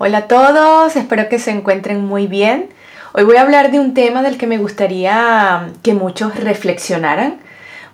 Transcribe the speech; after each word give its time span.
Hola 0.00 0.18
a 0.18 0.28
todos, 0.28 0.94
espero 0.94 1.28
que 1.28 1.40
se 1.40 1.50
encuentren 1.50 2.04
muy 2.04 2.28
bien. 2.28 2.68
Hoy 3.14 3.24
voy 3.24 3.34
a 3.34 3.42
hablar 3.42 3.72
de 3.72 3.80
un 3.80 3.94
tema 3.94 4.22
del 4.22 4.38
que 4.38 4.46
me 4.46 4.56
gustaría 4.56 5.70
que 5.82 5.92
muchos 5.92 6.36
reflexionaran. 6.36 7.40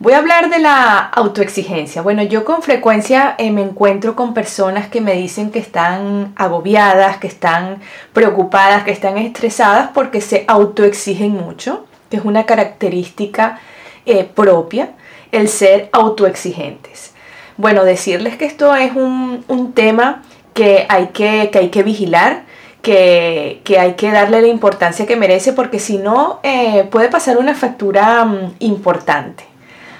Voy 0.00 0.12
a 0.12 0.19
hablar 0.19 0.51
de 0.51 0.59
la 0.59 0.98
autoexigencia. 0.98 2.03
Bueno, 2.03 2.22
yo 2.22 2.45
con 2.45 2.61
frecuencia 2.61 3.35
eh, 3.38 3.51
me 3.51 3.62
encuentro 3.62 4.17
con 4.17 4.35
personas 4.35 4.88
que 4.88 5.01
me 5.01 5.14
dicen 5.14 5.51
que 5.51 5.61
están 5.61 6.35
agobiadas, 6.36 7.17
que 7.17 7.27
están 7.27 7.79
preocupadas, 8.12 8.84
que 8.84 8.93
están 8.93 9.16
estresadas 9.16 9.89
porque 9.95 10.21
se 10.21 10.45
autoexigen 10.46 11.32
mucho, 11.32 11.86
que 12.11 12.18
es 12.18 12.25
una 12.27 12.45
característica 12.45 13.61
eh, 14.05 14.25
propia 14.25 14.91
el 15.32 15.48
ser 15.48 15.89
autoexigentes. 15.93 17.14
Bueno, 17.57 17.84
decirles 17.84 18.36
que 18.36 18.46
esto 18.46 18.75
es 18.75 18.93
un, 18.95 19.73
tema 19.75 20.23
que 20.55 20.86
hay 20.89 21.09
que, 21.09 21.50
hay 21.52 21.68
que 21.68 21.82
vigilar, 21.82 22.44
que, 22.81 23.61
hay 23.79 23.94
que 23.94 24.11
darle 24.11 24.40
la 24.40 24.49
importancia 24.49 25.07
que 25.07 25.17
merece, 25.17 25.53
porque 25.53 25.79
si 25.79 25.99
no, 25.99 26.40
eh, 26.43 26.86
puede 26.90 27.08
pasar 27.08 27.39
una 27.39 27.54
factura 27.54 28.25
mm, 28.25 28.54
importante. 28.61 29.44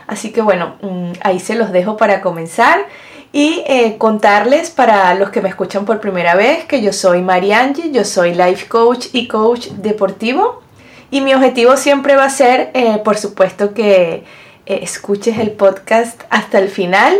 Así 0.07 0.33
que 0.33 0.43
bueno, 0.43 0.77
mm, 0.81 1.13
ahí 1.23 1.41
se 1.41 1.57
los 1.57 1.73
dejo 1.73 1.97
para 1.97 2.21
comenzar 2.21 2.87
y 3.33 3.65
eh, 3.67 3.97
contarles 3.99 4.71
para 4.71 5.15
los 5.15 5.31
que 5.31 5.41
me 5.41 5.49
escuchan 5.49 5.85
por 5.85 6.01
primera 6.01 6.37
vez 6.37 6.65
que 6.67 6.83
yo 6.83 6.93
soy 6.93 7.21
Mariangi, 7.21 7.91
yo 7.91 8.05
soy 8.05 8.35
life 8.35 8.69
coach 8.69 9.07
y 9.13 9.27
coach 9.27 9.69
deportivo 9.71 10.63
y 11.11 11.21
mi 11.21 11.35
objetivo 11.35 11.77
siempre 11.77 12.17
va 12.17 12.25
a 12.25 12.31
ser, 12.31 12.71
eh, 12.75 12.99
por 13.05 13.17
supuesto, 13.17 13.75
que 13.75 14.25
escuches 14.67 15.39
el 15.39 15.51
podcast 15.51 16.23
hasta 16.31 16.59
el 16.59 16.69
final 16.69 17.15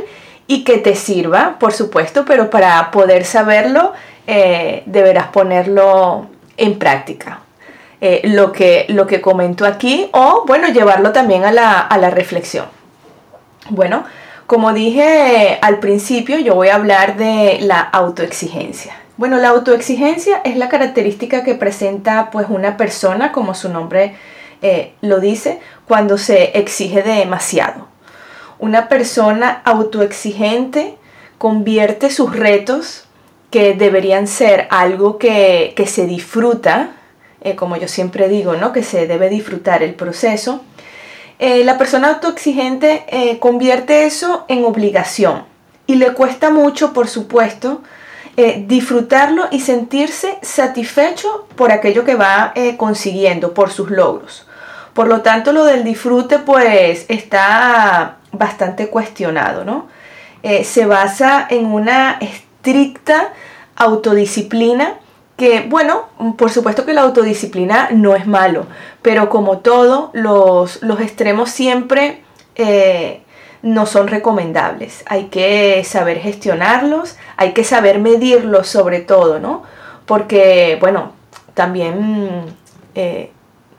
y 0.47 0.65
que 0.65 0.79
te 0.79 0.95
sirva, 0.95 1.57
por 1.59 1.73
supuesto, 1.73 2.25
pero 2.25 2.51
para 2.51 2.91
poder 2.91 3.25
saberlo 3.25 3.93
eh, 4.27 4.83
deberás 4.87 5.29
ponerlo 5.29 6.27
en 6.57 6.79
práctica. 6.79 7.41
Eh, 8.01 8.21
lo, 8.25 8.53
que, 8.53 8.85
lo 8.89 9.07
que 9.07 9.23
comento 9.23 9.65
aquí 9.65 10.11
o, 10.13 10.45
bueno, 10.47 10.69
llevarlo 10.69 11.13
también 11.13 11.45
a 11.45 11.53
la, 11.53 11.81
a 11.81 11.97
la 11.97 12.11
reflexión. 12.11 12.67
Bueno, 13.71 14.05
como 14.47 14.75
dije 14.75 15.59
al 15.63 15.79
principio, 15.79 16.39
yo 16.39 16.55
voy 16.55 16.69
a 16.69 16.75
hablar 16.75 17.17
de 17.17 17.59
la 17.63 17.81
autoexigencia. 17.81 18.95
Bueno, 19.17 19.39
la 19.39 19.51
autoexigencia 19.51 20.43
es 20.45 20.57
la 20.57 20.69
característica 20.69 21.45
que 21.45 21.55
presenta 21.55 22.31
pues 22.31 22.49
una 22.51 22.77
persona, 22.77 23.33
como 23.33 23.55
su 23.55 23.71
nombre 23.71 24.17
eh, 24.61 24.93
lo 25.01 25.21
dice, 25.21 25.61
cuando 25.87 26.19
se 26.19 26.59
exige 26.59 27.03
demasiado. 27.03 27.87
Una 28.65 28.89
persona 28.89 29.61
autoexigente 29.67 30.97
convierte 31.37 32.09
sus 32.09 32.35
retos, 32.35 33.05
que 33.51 33.75
deberían 33.75 34.27
ser 34.27 34.69
algo 34.71 35.19
que, 35.19 35.75
se 35.87 36.07
disfruta, 36.07 36.93
eh, 37.43 37.57
como 37.57 37.77
yo 37.77 37.89
siempre 37.89 38.27
digo, 38.31 38.55
¿no? 38.55 38.73
que 38.73 38.83
se 38.83 39.07
debe 39.07 39.29
disfrutar 39.29 39.83
el 39.83 39.93
proceso, 39.93 40.63
eh, 41.39 41.63
la 41.63 41.77
persona 41.77 42.09
autoexigente 42.09 43.05
eh, 43.09 43.39
convierte 43.39 44.07
eso 44.07 44.47
en 44.49 44.65
obligación 44.65 45.45
y 45.87 45.97
le 45.97 46.15
cuesta 46.15 46.49
mucho, 46.49 46.95
por 46.95 47.07
supuesto, 47.07 47.83
disfrutarlo 48.67 49.45
y 49.51 49.61
sentirse 49.61 50.39
satisfecho 50.41 51.47
por 51.55 51.71
aquello 51.71 52.03
que 52.05 52.15
va 52.15 52.55
consiguiendo, 52.79 53.53
por 53.53 53.71
sus 53.71 53.91
logros. 53.91 54.47
Por 54.95 55.09
lo 55.09 55.21
tanto, 55.21 55.53
lo 55.53 55.65
del 55.65 55.85
disfrute 55.85 56.39
pues 56.39 57.05
está 57.09 58.17
bastante 58.39 58.89
cuestionado, 58.89 59.65
¿no? 59.65 59.87
Eh, 60.43 60.65
se 60.65 60.85
basa 60.87 61.47
en 61.49 61.67
una 61.67 62.19
estricta 62.21 63.33
autodisciplina 63.77 64.95
que, 65.37 65.67
bueno, 65.69 66.05
por 66.37 66.51
supuesto 66.51 66.87
que 66.87 66.93
la 66.93 67.03
autodisciplina 67.03 67.89
no 67.91 68.15
es 68.15 68.27
malo, 68.27 68.67
pero 69.03 69.29
como 69.29 69.59
todo, 69.59 70.11
los, 70.13 70.81
extremos 71.01 71.51
siempre 71.51 72.23
eh, 72.55 73.23
no 73.63 73.87
son 73.87 74.09
recomendables. 74.09 75.03
Hay 75.07 75.25
que 75.25 75.83
saber 75.85 76.21
gestionarlos, 76.21 77.17
hay 77.37 77.53
que 77.53 77.65
saber 77.65 77.99
medirlos 77.99 78.69
sobre 78.69 79.01
todo, 79.01 79.41
¿no? 79.41 79.63
Porque, 80.07 80.77
bueno, 80.81 81.13
también 81.55 82.55
eh, 82.95 83.33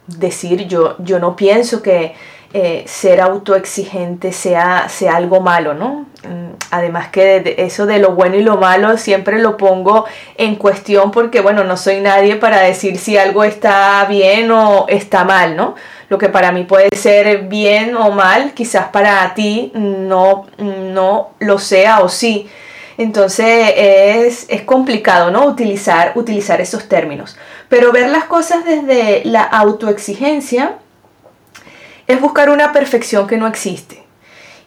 decir 0.08 0.68
yo, 0.68 0.96
yo 1.00 1.20
no 1.20 1.36
pienso 1.36 1.82
que 1.82 2.16
eh, 2.58 2.86
ser 2.88 3.20
autoexigente 3.20 4.32
sea, 4.32 4.88
sea 4.88 5.18
algo 5.18 5.42
malo, 5.42 5.74
¿no? 5.74 6.06
Mm, 6.24 6.54
además 6.72 7.10
que 7.10 7.56
eso 7.58 7.86
de 7.86 8.00
lo 8.00 8.12
bueno 8.12 8.38
y 8.38 8.44
lo 8.44 8.56
malo 8.56 8.98
siempre 8.98 9.40
lo 9.40 9.58
pongo 9.58 10.06
en 10.38 10.56
cuestión 10.56 11.12
porque, 11.12 11.42
bueno, 11.42 11.66
no 11.66 11.76
soy 11.76 12.00
nadie 12.00 12.38
para 12.38 12.62
decir 12.62 12.98
si 12.98 13.18
algo 13.18 13.44
está 13.44 14.06
bien 14.06 14.52
o 14.52 14.86
está 14.88 15.26
mal, 15.26 15.58
¿no? 15.58 15.76
Lo 16.08 16.18
que 16.18 16.30
para 16.30 16.54
mí 16.54 16.64
puede 16.64 16.96
ser 16.96 17.50
bien 17.50 17.94
o 17.94 18.12
mal, 18.12 18.54
quizás 18.54 18.88
para 18.88 19.34
ti 19.34 19.74
no, 19.76 20.46
no 20.58 21.32
lo 21.40 21.60
sea 21.60 22.00
o 22.00 22.08
sí. 22.08 22.48
Entonces 22.98 23.74
es, 23.76 24.46
es, 24.48 24.62
complicado, 24.62 25.30
¿no? 25.30 25.46
Utilizar, 25.46 26.14
utilizar 26.16 26.62
esos 26.62 26.88
términos. 26.88 27.36
Pero 27.68 27.92
ver 27.92 28.10
las 28.10 28.24
cosas 28.24 28.64
desde 28.64 29.24
la 29.26 29.44
autoexigencia 29.44 30.78
es 32.08 32.22
buscar 32.22 32.50
una 32.50 32.72
perfección 32.72 33.28
que 33.28 33.38
no 33.38 33.48
existe. 33.48 34.04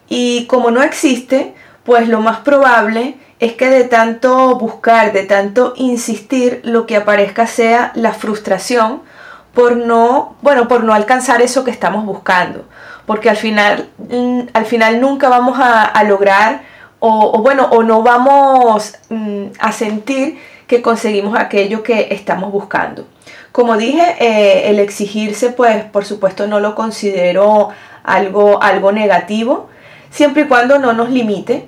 Y 0.09 0.47
como 0.47 0.71
no 0.71 0.83
existe, 0.83 1.55
pues 1.85 2.09
lo 2.09 2.21
más 2.21 2.39
probable 2.39 3.17
es 3.41 3.53
que 3.55 3.71
de 3.71 3.85
tanto 3.85 4.57
buscar, 4.57 5.13
de 5.13 5.25
tanto 5.25 5.75
insistir, 5.77 6.61
lo 6.65 6.87
que 6.87 6.97
aparezca 6.97 7.47
sea 7.47 7.93
la 7.95 8.13
frustración 8.13 9.03
por 9.55 9.77
no, 9.77 10.37
bueno, 10.43 10.69
por 10.69 10.85
no 10.85 10.93
alcanzar 10.93 11.43
eso 11.43 11.65
que 11.65 11.71
estamos 11.71 12.05
buscando. 12.05 12.65
Porque 13.07 13.31
al 13.31 13.37
final, 13.37 13.89
mm, 13.99 14.41
al 14.53 14.67
final 14.67 15.01
nunca 15.01 15.29
vamos 15.29 15.59
a, 15.61 16.03
lograr 16.05 16.63
o, 17.01 17.41
bueno, 17.43 17.69
o 17.71 17.83
no 17.83 18.03
vamos 18.03 18.95
mm, 19.09 19.47
a 19.59 19.73
sentir 19.73 20.39
que 20.67 20.83
conseguimos 20.83 21.39
aquello 21.39 21.83
que 21.83 22.09
estamos 22.11 22.53
buscando. 22.53 23.07
Como 23.53 23.77
dije, 23.77 24.17
eh, 24.21 24.71
el 24.71 24.79
exigirse, 24.79 25.51
pues 25.51 25.85
por 25.85 26.05
supuesto 26.05 26.47
no 26.47 26.61
lo 26.61 26.75
considero 26.75 27.71
algo, 28.05 28.63
algo 28.63 28.93
negativo, 28.93 29.69
siempre 30.11 30.43
y 30.43 30.47
cuando 30.47 30.79
no 30.79 30.93
nos 30.93 31.11
limite, 31.11 31.67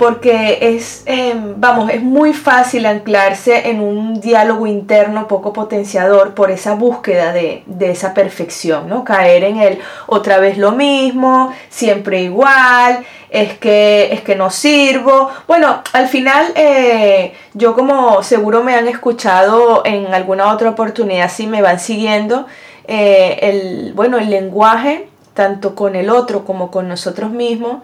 porque 0.00 0.56
es, 0.62 1.02
em, 1.04 1.60
vamos, 1.60 1.90
es 1.90 2.02
muy 2.02 2.32
fácil 2.32 2.86
anclarse 2.86 3.68
en 3.68 3.82
un 3.82 4.18
diálogo 4.18 4.66
interno 4.66 5.28
poco 5.28 5.52
potenciador 5.52 6.32
por 6.32 6.50
esa 6.50 6.74
búsqueda 6.74 7.32
de, 7.32 7.64
esa 7.80 8.14
perfección, 8.14 8.88
¿no? 8.88 9.04
Caer 9.04 9.44
en 9.44 9.58
el 9.58 9.78
otra 10.06 10.38
vez 10.38 10.56
lo 10.56 10.72
mismo, 10.72 11.52
siempre 11.68 12.22
igual, 12.22 13.04
es 13.28 13.58
que, 13.58 14.10
es 14.14 14.22
que 14.22 14.36
no 14.36 14.48
sirvo. 14.48 15.28
Bueno, 15.46 15.82
al 15.92 16.08
final 16.08 16.46
eh, 16.54 17.34
yo 17.52 17.74
como 17.74 18.22
seguro 18.22 18.64
me 18.64 18.74
han 18.76 18.88
escuchado 18.88 19.82
en 19.84 20.14
alguna 20.14 20.50
otra 20.50 20.70
oportunidad, 20.70 21.30
si 21.30 21.46
me 21.46 21.60
van 21.60 21.78
siguiendo, 21.78 22.46
eh, 22.88 23.38
el, 23.42 23.92
bueno, 23.92 24.16
el 24.16 24.30
lenguaje, 24.30 25.08
tanto 25.34 25.74
con 25.74 25.94
el 25.94 26.08
otro 26.08 26.46
como 26.46 26.70
con 26.70 26.88
nosotros 26.88 27.30
mismos, 27.32 27.82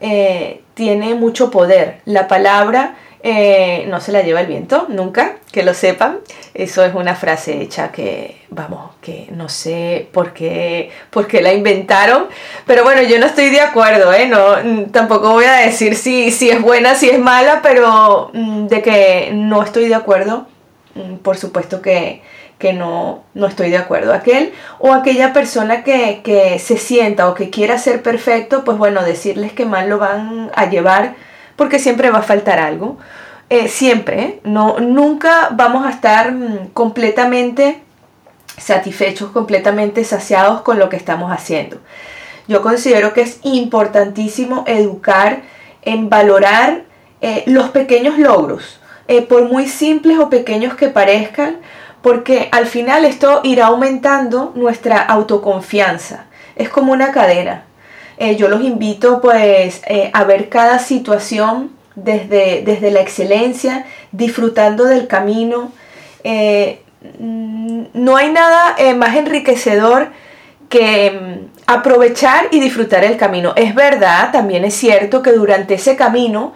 eh, 0.00 0.62
tiene 0.74 1.14
mucho 1.14 1.50
poder. 1.50 2.00
La 2.04 2.28
palabra 2.28 2.96
eh, 3.22 3.86
no 3.88 4.00
se 4.00 4.12
la 4.12 4.22
lleva 4.22 4.40
el 4.40 4.46
viento, 4.46 4.86
nunca, 4.88 5.36
que 5.50 5.62
lo 5.62 5.74
sepan. 5.74 6.18
Eso 6.54 6.84
es 6.84 6.94
una 6.94 7.14
frase 7.14 7.60
hecha 7.60 7.90
que, 7.90 8.42
vamos, 8.50 8.92
que 9.00 9.28
no 9.32 9.48
sé 9.48 10.08
por 10.12 10.32
qué, 10.32 10.90
por 11.10 11.26
qué 11.26 11.42
la 11.42 11.52
inventaron. 11.52 12.28
Pero 12.66 12.84
bueno, 12.84 13.02
yo 13.02 13.18
no 13.18 13.26
estoy 13.26 13.50
de 13.50 13.60
acuerdo, 13.60 14.12
¿eh? 14.12 14.26
No, 14.26 14.86
tampoco 14.92 15.32
voy 15.32 15.46
a 15.46 15.54
decir 15.56 15.96
si, 15.96 16.30
si 16.30 16.50
es 16.50 16.60
buena, 16.60 16.94
si 16.94 17.10
es 17.10 17.18
mala, 17.18 17.62
pero 17.62 18.30
mm, 18.32 18.66
de 18.66 18.82
que 18.82 19.30
no 19.32 19.62
estoy 19.62 19.88
de 19.88 19.94
acuerdo, 19.94 20.46
mm, 20.94 21.16
por 21.16 21.36
supuesto 21.36 21.82
que, 21.82 22.22
que 22.58 22.72
no, 22.72 23.22
no 23.34 23.46
estoy 23.46 23.70
de 23.70 23.76
acuerdo. 23.76 24.12
Aquel 24.12 24.52
o 24.78 24.92
aquella 24.92 25.32
persona 25.32 25.84
que, 25.84 26.58
se 26.58 26.78
sienta 26.78 27.28
o 27.28 27.34
que 27.34 27.50
quiera 27.50 27.78
ser 27.78 28.02
perfecto, 28.02 28.64
pues 28.64 28.78
bueno, 28.78 29.02
decirles 29.02 29.52
que 29.52 29.66
mal 29.66 29.88
lo 29.88 29.98
van 29.98 30.50
a 30.54 30.66
llevar 30.66 31.14
porque 31.56 31.78
siempre 31.78 32.10
va 32.10 32.18
a 32.18 32.22
faltar 32.22 32.58
algo. 32.58 32.98
Eh, 33.48 33.68
siempre, 33.68 34.22
¿eh? 34.22 34.40
no, 34.42 34.80
nunca 34.80 35.50
vamos 35.52 35.86
a 35.86 35.90
estar 35.90 36.32
mm, 36.32 36.68
completamente 36.72 37.80
satisfechos, 38.58 39.30
completamente 39.30 40.02
saciados 40.02 40.62
con 40.62 40.78
lo 40.78 40.88
que 40.88 40.96
estamos 40.96 41.30
haciendo. 41.30 41.78
Yo 42.48 42.62
considero 42.62 43.12
que 43.12 43.20
es 43.20 43.38
importantísimo 43.42 44.64
educar 44.66 45.42
en 45.82 46.08
valorar 46.08 46.82
eh, 47.20 47.44
los 47.46 47.70
pequeños 47.70 48.18
logros, 48.18 48.80
por 49.28 49.44
muy 49.44 49.68
simples 49.68 50.18
o 50.18 50.28
pequeños 50.28 50.74
que 50.74 50.88
parezcan, 50.88 51.58
porque 52.06 52.48
al 52.52 52.66
final 52.66 53.04
esto 53.04 53.40
irá 53.42 53.66
aumentando 53.66 54.52
nuestra 54.54 55.00
autoconfianza. 55.00 56.26
Es 56.54 56.68
como 56.68 56.92
una 56.92 57.10
cadena. 57.10 57.64
Eh, 58.16 58.36
yo 58.36 58.46
los 58.46 58.62
invito 58.62 59.20
pues 59.20 59.82
eh, 59.88 60.12
a 60.12 60.22
ver 60.22 60.48
cada 60.48 60.78
situación 60.78 61.72
desde, 61.96 62.62
desde 62.64 62.92
la 62.92 63.00
excelencia, 63.00 63.86
disfrutando 64.12 64.84
del 64.84 65.08
camino. 65.08 65.72
Eh, 66.22 66.80
no 67.18 68.16
hay 68.16 68.30
nada 68.30 68.76
más 68.94 69.16
enriquecedor 69.16 70.10
que 70.68 71.10
mm, 71.10 71.62
aprovechar 71.66 72.46
y 72.52 72.60
disfrutar 72.60 73.02
el 73.02 73.16
camino. 73.16 73.52
Es 73.56 73.74
verdad, 73.74 74.30
también 74.30 74.64
es 74.64 74.74
cierto 74.74 75.22
que 75.22 75.32
durante 75.32 75.74
ese 75.74 75.96
camino 75.96 76.54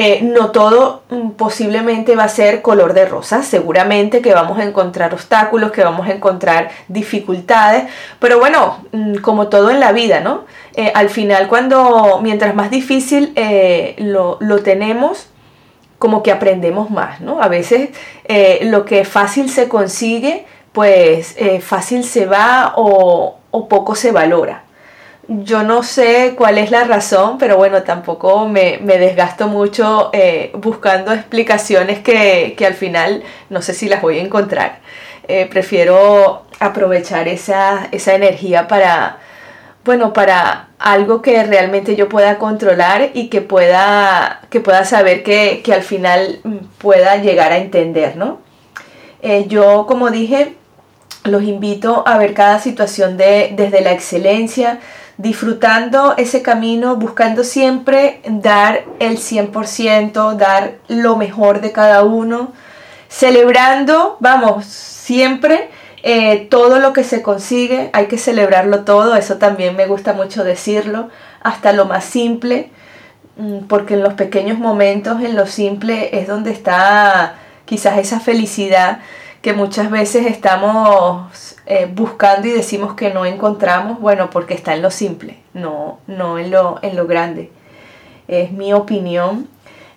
eh, 0.00 0.20
no 0.22 0.52
todo 0.52 1.02
mm, 1.10 1.30
posiblemente 1.30 2.14
va 2.14 2.22
a 2.22 2.28
ser 2.28 2.62
color 2.62 2.94
de 2.94 3.04
rosa, 3.04 3.42
seguramente 3.42 4.22
que 4.22 4.32
vamos 4.32 4.56
a 4.60 4.62
encontrar 4.62 5.12
obstáculos, 5.12 5.72
que 5.72 5.82
vamos 5.82 6.06
a 6.06 6.12
encontrar 6.12 6.70
dificultades, 6.86 7.90
pero 8.20 8.38
bueno, 8.38 8.78
mm, 8.92 9.16
como 9.16 9.48
todo 9.48 9.70
en 9.70 9.80
la 9.80 9.90
vida, 9.90 10.20
¿no? 10.20 10.44
Eh, 10.76 10.92
al 10.94 11.10
final 11.10 11.48
cuando, 11.48 12.20
mientras 12.22 12.54
más 12.54 12.70
difícil 12.70 13.32
eh, 13.34 13.96
lo, 13.98 14.38
tenemos, 14.62 15.30
como 15.98 16.22
que 16.22 16.30
aprendemos 16.30 16.90
más, 16.90 17.20
¿no? 17.20 17.42
A 17.42 17.48
veces 17.48 17.90
lo 18.60 18.84
que 18.84 19.04
fácil 19.04 19.50
se 19.50 19.68
consigue, 19.68 20.46
pues 20.70 21.34
fácil 21.60 22.04
se 22.04 22.26
va 22.26 22.72
o 22.76 23.36
poco 23.68 23.96
se 23.96 24.12
valora. 24.12 24.67
Yo 25.30 25.62
no 25.62 25.82
sé 25.82 26.32
cuál 26.38 26.56
es 26.56 26.70
la 26.70 26.84
razón, 26.84 27.36
pero 27.36 27.58
bueno, 27.58 27.82
tampoco 27.82 28.48
me, 28.48 28.78
desgasto 28.78 29.46
mucho 29.46 30.08
eh, 30.14 30.52
buscando 30.54 31.12
explicaciones 31.12 31.98
que, 31.98 32.56
al 32.66 32.72
final 32.72 33.22
no 33.50 33.60
sé 33.60 33.74
si 33.74 33.90
las 33.90 34.00
voy 34.00 34.18
a 34.18 34.22
encontrar. 34.22 34.80
Eh, 35.28 35.46
prefiero 35.50 36.46
aprovechar 36.60 37.28
esa, 37.28 37.88
energía 37.92 38.68
para, 38.68 39.18
bueno, 39.84 40.14
para 40.14 40.70
algo 40.78 41.20
que 41.20 41.42
realmente 41.44 41.94
yo 41.94 42.08
pueda 42.08 42.38
controlar 42.38 43.10
y 43.12 43.28
que 43.28 43.42
pueda, 43.42 44.40
que 44.48 44.60
pueda 44.60 44.86
saber 44.86 45.22
que, 45.22 45.62
al 45.74 45.82
final 45.82 46.40
pueda 46.78 47.16
llegar 47.16 47.52
a 47.52 47.58
entender, 47.58 48.16
¿no? 48.16 48.40
Eh, 49.20 49.44
yo, 49.46 49.84
como 49.86 50.08
dije, 50.08 50.54
los 51.24 51.42
invito 51.42 52.02
a 52.06 52.16
ver 52.16 52.32
cada 52.32 52.60
situación 52.60 53.18
de, 53.18 53.52
desde 53.54 53.82
la 53.82 53.92
excelencia, 53.92 54.80
disfrutando 55.18 56.14
ese 56.16 56.42
camino, 56.42 56.96
buscando 56.96 57.44
siempre 57.44 58.20
dar 58.24 58.84
el 59.00 59.18
100%, 59.18 60.36
dar 60.36 60.74
lo 60.86 61.16
mejor 61.16 61.60
de 61.60 61.72
cada 61.72 62.04
uno, 62.04 62.52
celebrando, 63.08 64.16
vamos, 64.20 64.64
siempre 64.64 65.70
eh, 66.04 66.46
todo 66.48 66.78
lo 66.78 66.92
que 66.92 67.02
se 67.02 67.20
consigue, 67.20 67.90
hay 67.92 68.06
que 68.06 68.16
celebrarlo 68.16 68.84
todo, 68.84 69.16
eso 69.16 69.36
también 69.38 69.74
me 69.74 69.86
gusta 69.86 70.12
mucho 70.12 70.44
decirlo, 70.44 71.08
hasta 71.42 71.72
lo 71.72 71.86
más 71.86 72.04
simple, 72.04 72.70
mm, 73.36 73.66
porque 73.66 73.94
en 73.94 74.04
los 74.04 74.14
pequeños 74.14 74.58
momentos, 74.58 75.20
en 75.20 75.34
lo 75.34 75.46
simple, 75.46 76.16
es 76.16 76.28
donde 76.28 76.52
está 76.52 77.34
quizás 77.64 77.98
esa 77.98 78.20
felicidad 78.20 79.00
que 79.42 79.52
muchas 79.52 79.90
veces 79.90 80.26
estamos 80.26 81.56
eh, 81.66 81.88
buscando 81.92 82.48
y 82.48 82.50
decimos 82.50 82.94
que 82.94 83.10
no 83.10 83.24
encontramos, 83.24 84.00
bueno, 84.00 84.30
porque 84.30 84.54
está 84.54 84.74
en 84.74 84.82
lo 84.82 84.90
simple, 84.90 85.38
no, 85.54 85.98
no 86.06 86.38
en, 86.38 86.50
lo, 86.50 86.78
en 86.82 86.96
lo 86.96 87.06
grande. 87.06 87.50
Es 88.26 88.52
mi 88.52 88.72
opinión 88.72 89.48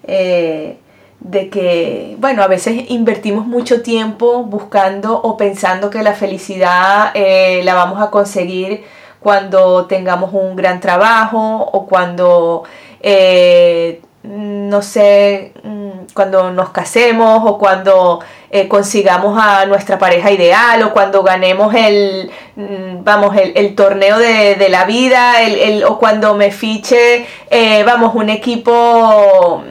eh, 0.03 0.77
de 1.19 1.49
que, 1.49 2.15
bueno, 2.19 2.43
a 2.43 2.47
veces 2.47 2.89
invertimos 2.89 3.45
mucho 3.47 3.81
tiempo 3.81 4.43
buscando 4.43 5.19
o 5.19 5.37
pensando 5.37 5.89
que 5.89 6.03
la 6.03 6.13
felicidad 6.13 7.11
eh, 7.13 7.61
la 7.63 7.73
vamos 7.73 8.01
a 8.01 8.11
conseguir 8.11 8.83
cuando 9.19 9.85
tengamos 9.85 10.33
un 10.33 10.55
gran 10.55 10.79
trabajo 10.79 11.57
o 11.71 11.85
cuando 11.87 12.63
no 14.23 14.81
sé, 14.81 15.53
mm, 15.63 16.13
cuando 16.13 16.51
nos 16.51 16.69
casemos 16.69 17.41
o 17.45 17.57
cuando 17.57 18.19
eh, 18.53 18.67
consigamos 18.67 19.39
a 19.41 19.65
nuestra 19.65 19.97
pareja 19.97 20.29
ideal 20.29 20.83
o 20.83 20.91
cuando 20.91 21.23
ganemos 21.23 21.73
el, 21.73 22.29
mm, 22.57 23.01
vamos, 23.01 23.33
el, 23.37 23.75
torneo 23.75 24.19
de, 24.19 24.67
la 24.69 24.83
vida 24.83 25.41
el, 25.41 25.85
o 25.85 25.97
cuando 25.97 26.35
me 26.35 26.51
fiche, 26.51 27.25
eh, 27.49 27.83
vamos, 27.85 28.13
un 28.13 28.29
equipo 28.29 29.63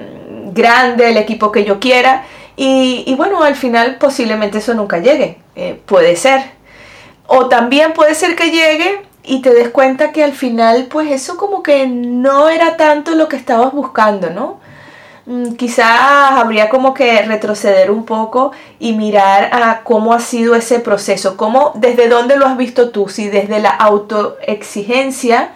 grande, 0.52 1.10
el 1.10 1.18
equipo 1.18 1.52
que 1.52 1.64
yo 1.64 1.78
quiera. 1.78 2.24
Y, 2.56 3.14
bueno, 3.16 3.42
al 3.42 3.54
final 3.54 3.96
posiblemente 3.96 4.58
eso 4.58 4.74
nunca 4.74 4.98
llegue, 4.98 5.38
eh, 5.56 5.78
puede 5.86 6.16
ser. 6.16 6.42
O 7.26 7.48
también 7.48 7.92
puede 7.92 8.14
ser 8.14 8.34
que 8.34 8.50
llegue 8.50 9.02
y 9.24 9.42
te 9.42 9.52
des 9.52 9.68
cuenta 9.68 10.12
que 10.12 10.24
al 10.24 10.32
final 10.32 10.86
pues 10.90 11.10
eso 11.10 11.36
como 11.36 11.62
que 11.62 11.86
no 11.86 12.48
era 12.48 12.76
tanto 12.76 13.14
lo 13.14 13.28
que 13.28 13.36
estabas 13.36 13.72
buscando, 13.72 14.30
¿no? 14.30 14.58
Mm, 15.30 15.52
quizás 15.52 16.32
habría 16.32 16.68
como 16.68 16.92
que 16.92 17.22
retroceder 17.22 17.92
un 17.92 18.04
poco 18.04 18.50
y 18.80 18.94
mirar 18.94 19.50
a 19.52 19.82
cómo 19.84 20.12
ha 20.12 20.18
sido 20.18 20.56
ese 20.56 20.80
proceso, 20.80 21.36
cómo, 21.36 21.70
desde 21.76 22.08
dónde 22.08 22.36
lo 22.36 22.46
has 22.46 22.56
visto 22.56 22.90
tú, 22.90 23.08
si 23.08 23.28
desde 23.28 23.60
la 23.60 23.70
autoexigencia, 23.70 25.52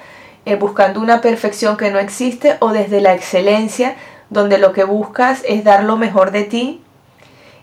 eh, 0.47 0.55
buscando 0.55 1.01
una 1.01 1.21
perfección 1.21 1.77
que 1.77 1.91
no 1.91 1.99
existe, 1.99 2.57
o 2.61 2.73
desde 2.73 3.01
la 3.01 3.15
excelencia, 3.15 3.97
donde 4.31 4.59
lo 4.59 4.73
que 4.73 4.85
buscas 4.85 5.43
es 5.45 5.65
dar 5.65 5.83
lo 5.83 5.97
mejor 5.97 6.31
de 6.31 6.45
ti 6.45 6.81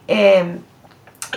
eh, 0.10 0.58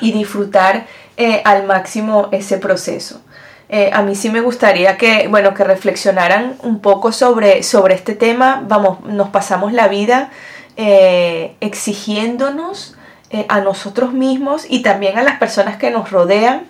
y 0.00 0.10
disfrutar 0.10 0.86
eh, 1.16 1.40
al 1.44 1.66
máximo 1.66 2.30
ese 2.32 2.58
proceso. 2.58 3.20
Eh, 3.68 3.90
a 3.92 4.02
mí 4.02 4.14
sí 4.14 4.28
me 4.28 4.40
gustaría 4.40 4.96
que, 4.98 5.28
bueno, 5.28 5.54
que 5.54 5.64
reflexionaran 5.64 6.56
un 6.62 6.80
poco 6.80 7.12
sobre, 7.12 7.62
sobre 7.62 7.94
este 7.94 8.14
tema. 8.14 8.62
Vamos, 8.66 9.00
nos 9.04 9.30
pasamos 9.30 9.72
la 9.72 9.88
vida 9.88 10.30
eh, 10.76 11.56
exigiéndonos 11.60 12.94
eh, 13.30 13.46
a 13.48 13.60
nosotros 13.60 14.12
mismos 14.12 14.66
y 14.68 14.82
también 14.82 15.18
a 15.18 15.22
las 15.22 15.38
personas 15.38 15.76
que 15.76 15.90
nos 15.90 16.10
rodean. 16.10 16.66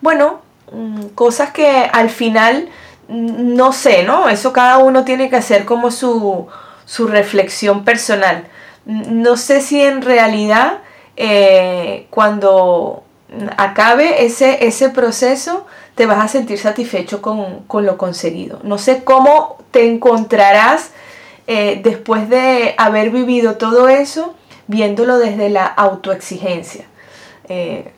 bueno, 0.00 0.40
mm, 0.72 1.06
cosas 1.14 1.50
que 1.52 1.88
al 1.92 2.10
final 2.10 2.68
mm, 3.08 3.54
no 3.56 3.72
sé, 3.72 4.02
¿no? 4.02 4.28
Eso 4.28 4.52
cada 4.52 4.78
uno 4.78 5.04
tiene 5.04 5.30
que 5.30 5.36
hacer 5.36 5.64
como 5.64 5.90
su, 5.90 6.48
su 6.84 7.06
reflexión 7.06 7.84
personal. 7.84 8.46
No 8.84 9.36
sé 9.36 9.60
si 9.60 9.80
en 9.82 10.02
realidad 10.02 10.80
cuando 12.10 13.02
acabe 13.56 14.26
ese, 14.26 14.66
ese 14.66 14.90
proceso, 14.90 15.66
te 15.96 16.06
vas 16.06 16.22
a 16.22 16.28
sentir 16.28 16.58
satisfecho 16.58 17.22
con, 17.22 17.64
lo 17.86 17.98
conseguido. 17.98 18.60
No 18.62 18.78
sé 18.78 19.02
cómo 19.02 19.56
te 19.70 19.90
encontrarás 19.90 20.90
eh, 21.46 21.80
después 21.82 22.28
de 22.28 22.74
haber 22.76 23.10
vivido 23.10 23.56
todo 23.56 23.88
eso, 23.88 24.34
viéndolo 24.66 25.18
desde 25.18 25.48
la 25.48 25.66
autoexigencia. 25.66 26.84
Eh, 27.48 27.92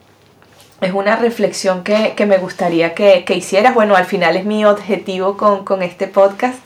es 0.80 0.92
una 0.92 1.16
reflexión 1.16 1.82
que, 1.82 2.14
me 2.26 2.38
gustaría 2.38 2.94
que, 2.94 3.24
hicieras. 3.34 3.74
Bueno, 3.74 3.96
al 3.96 4.04
final 4.04 4.36
es 4.36 4.44
mi 4.44 4.64
objetivo 4.64 5.36
con, 5.36 5.82
este 5.82 6.06
podcast. 6.06 6.58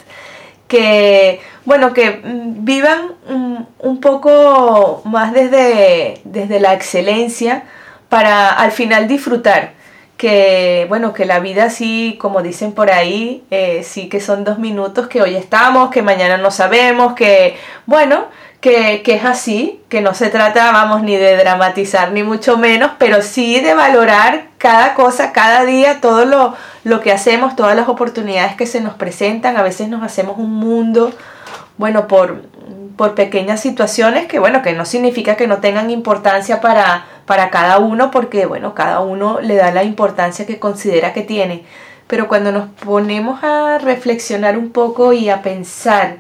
Que, 0.69 1.41
bueno, 1.65 1.93
que 1.93 2.11
mm, 2.11 2.65
vivan 2.65 3.13
mm, 3.29 3.57
un 3.79 4.01
poco 4.01 5.03
más 5.05 5.33
desde, 5.33 6.21
desde 6.25 6.61
la 6.61 6.73
excelencia, 6.75 7.65
para 8.09 8.51
al 8.51 8.73
final 8.73 9.09
disfrutar. 9.09 9.75
Que 10.23 10.87
bueno, 10.89 11.13
que 11.13 11.25
la 11.25 11.41
vida 11.41 11.69
sí, 11.69 12.17
como 12.21 12.43
dicen 12.43 12.71
por 12.71 12.93
ahí, 12.93 13.43
eh, 13.51 13.83
sí 13.83 14.09
que 14.09 14.21
son 14.21 14.45
dos 14.45 14.61
minutos, 14.61 15.09
que 15.09 15.21
hoy 15.21 15.35
estamos, 15.35 15.91
que 15.91 16.01
mañana 16.01 16.37
no 16.37 16.53
sabemos, 16.53 17.15
que 17.15 17.57
bueno, 17.87 18.27
que, 18.61 19.03
es 19.05 19.25
así, 19.25 19.81
que 19.89 20.01
no 20.01 20.15
se 20.15 20.31
trata, 20.31 20.71
vamos, 20.71 21.03
ni 21.03 21.17
de 21.17 21.37
dramatizar, 21.37 22.13
ni 22.13 22.23
mucho 22.23 22.57
menos, 22.57 22.93
pero 22.99 23.21
sí 23.21 23.59
de 23.59 23.75
valorar 23.75 24.45
cada 24.59 24.95
cosa, 24.95 25.33
cada 25.33 25.65
día, 25.65 26.01
todo 26.01 26.25
lo, 26.25 26.55
lo 26.85 27.01
que 27.01 27.11
hacemos, 27.11 27.57
todas 27.57 27.75
las 27.75 27.89
oportunidades 27.89 28.55
que 28.55 28.67
se 28.67 28.81
nos 28.81 28.95
presentan. 28.95 29.57
A 29.57 29.63
veces 29.65 29.89
nos 29.89 30.05
hacemos 30.05 30.39
un 30.39 30.55
mundo, 30.55 31.13
bueno, 31.79 32.07
por, 32.07 32.43
por 32.97 33.17
pequeñas 33.17 33.59
situaciones 33.59 34.27
que, 34.27 34.39
bueno, 34.39 34.63
que 34.63 34.73
no 34.73 34.85
significa 34.85 35.35
que 35.35 35.49
no 35.49 35.59
tengan 35.59 35.91
importancia 35.91 36.61
para, 36.61 37.07
para 37.27 37.51
cada 37.51 37.79
uno, 37.79 38.11
porque, 38.11 38.47
bueno, 38.47 38.75
cada 38.75 39.01
uno 39.01 39.41
le 39.41 39.57
da 39.57 39.71
la 39.71 39.85
importancia 39.85 40.47
que 40.47 40.59
considera 40.59 41.13
que 41.13 41.23
tiene. 41.23 41.65
Pero 42.07 42.29
cuando 42.29 42.53
nos 42.53 42.69
ponemos 42.71 43.43
a 43.43 43.79
reflexionar 43.79 44.59
un 44.59 44.71
poco 44.71 45.13
y 45.13 45.31
a 45.31 45.43
pensar, 45.43 46.17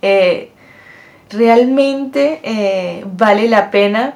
eh, 0.00 0.52
realmente 1.30 2.40
eh, 2.42 3.04
vale 3.06 3.48
la 3.48 3.70
pena 3.70 4.14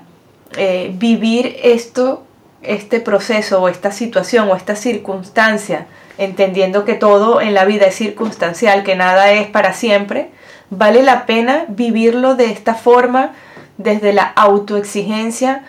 eh, 0.56 0.92
vivir 0.94 1.56
esto, 1.62 2.24
este 2.62 3.00
proceso 3.00 3.60
o 3.62 3.68
esta 3.68 3.90
situación 3.90 4.48
o 4.48 4.56
esta 4.56 4.76
circunstancia, 4.76 5.86
entendiendo 6.18 6.84
que 6.84 6.94
todo 6.94 7.40
en 7.40 7.54
la 7.54 7.64
vida 7.64 7.86
es 7.86 7.94
circunstancial, 7.94 8.84
que 8.84 8.94
nada 8.94 9.32
es 9.32 9.48
para 9.48 9.72
siempre, 9.72 10.30
vale 10.70 11.02
la 11.02 11.26
pena 11.26 11.64
vivirlo 11.68 12.34
de 12.36 12.46
esta 12.46 12.74
forma, 12.74 13.32
desde 13.78 14.12
la 14.12 14.24
autoexigencia, 14.24 15.64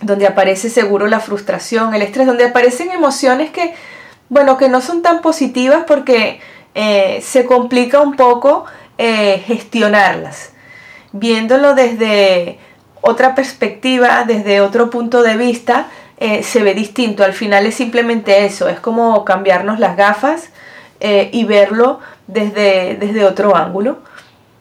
donde 0.00 0.26
aparece 0.26 0.70
seguro 0.70 1.06
la 1.06 1.20
frustración, 1.20 1.94
el 1.94 2.02
estrés, 2.02 2.26
donde 2.26 2.44
aparecen 2.44 2.90
emociones 2.90 3.50
que, 3.50 3.74
bueno, 4.28 4.56
que 4.56 4.68
no 4.68 4.80
son 4.80 5.02
tan 5.02 5.20
positivas 5.20 5.84
porque 5.86 6.40
eh, 6.74 7.20
se 7.22 7.44
complica 7.44 8.00
un 8.00 8.16
poco 8.16 8.64
eh, 8.98 9.42
gestionarlas. 9.46 10.52
viéndolo 11.12 11.74
desde 11.74 12.58
otra 13.00 13.34
perspectiva, 13.36 14.24
desde 14.26 14.60
otro 14.60 14.90
punto 14.90 15.22
de 15.22 15.36
vista, 15.36 15.86
eh, 16.18 16.42
se 16.42 16.62
ve 16.62 16.74
distinto. 16.74 17.22
Al 17.22 17.34
final 17.34 17.66
es 17.66 17.76
simplemente 17.76 18.44
eso, 18.44 18.68
es 18.68 18.80
como 18.80 19.24
cambiarnos 19.24 19.78
las 19.78 19.96
gafas 19.96 20.50
y 21.00 21.44
verlo 21.44 22.00
desde, 22.28 22.96
desde 22.98 23.26
otro 23.26 23.54
ángulo. 23.54 23.98